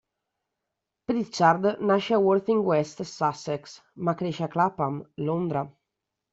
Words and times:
Pritchard 1.05 1.77
nasce 1.79 2.13
a 2.15 2.19
Worthing, 2.19 2.63
West 2.71 3.03
Sussex, 3.11 3.79
ma 3.93 4.13
cresce 4.15 4.43
a 4.45 4.47
Clapham, 4.47 4.95
Londra. 5.27 5.63